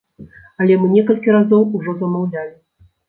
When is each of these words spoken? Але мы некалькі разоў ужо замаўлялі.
Але 0.63 0.77
мы 0.83 0.89
некалькі 0.95 1.35
разоў 1.37 1.67
ужо 1.81 1.97
замаўлялі. 2.01 2.55